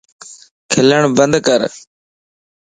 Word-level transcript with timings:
کلن 0.71 1.03
بند 1.17 1.33
ڪر 1.47 1.59